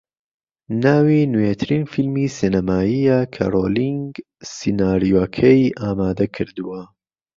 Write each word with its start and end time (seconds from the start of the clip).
ناوی 0.83 1.21
نوێترین 1.33 1.83
فیلمی 1.91 2.27
سینەماییە 2.37 3.19
کە 3.33 3.43
رۆلینگ 3.53 4.11
سیناریۆکەی 4.55 5.63
ئامادەکردووە 5.79 6.81